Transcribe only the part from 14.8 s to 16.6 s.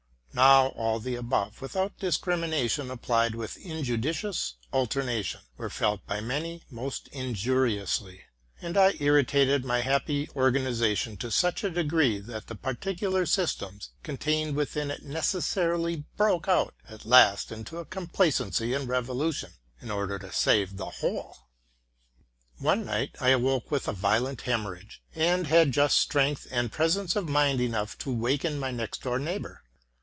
it necessarily broke